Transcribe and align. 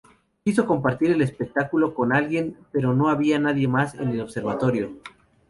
Quiso 0.43 0.65
compartir 0.65 1.11
el 1.11 1.21
espectáculo 1.21 1.93
con 1.93 2.11
alguien 2.11 2.57
pero 2.71 2.91
no 2.95 3.09
había 3.09 3.37
nadie 3.37 3.67
más 3.67 3.93
en 3.93 4.09
el 4.09 4.21
observatorio. 4.21 4.93